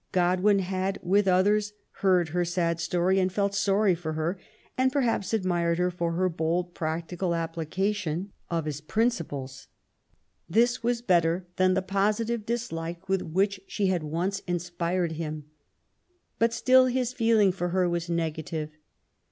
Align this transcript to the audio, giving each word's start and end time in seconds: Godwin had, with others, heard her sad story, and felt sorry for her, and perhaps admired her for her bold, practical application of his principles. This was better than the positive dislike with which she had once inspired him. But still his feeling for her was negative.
Godwin 0.11 0.57
had, 0.57 0.99
with 1.03 1.27
others, 1.27 1.73
heard 1.97 2.29
her 2.29 2.43
sad 2.43 2.79
story, 2.79 3.19
and 3.19 3.31
felt 3.31 3.53
sorry 3.53 3.93
for 3.93 4.13
her, 4.13 4.39
and 4.75 4.91
perhaps 4.91 5.31
admired 5.31 5.77
her 5.77 5.91
for 5.91 6.13
her 6.13 6.27
bold, 6.27 6.73
practical 6.73 7.35
application 7.35 8.31
of 8.49 8.65
his 8.65 8.81
principles. 8.81 9.67
This 10.49 10.81
was 10.81 11.03
better 11.03 11.45
than 11.57 11.75
the 11.75 11.83
positive 11.83 12.47
dislike 12.47 13.07
with 13.09 13.21
which 13.21 13.61
she 13.67 13.87
had 13.93 14.01
once 14.01 14.39
inspired 14.47 15.11
him. 15.11 15.45
But 16.39 16.51
still 16.51 16.87
his 16.87 17.13
feeling 17.13 17.51
for 17.51 17.69
her 17.69 17.87
was 17.87 18.09
negative. 18.09 18.71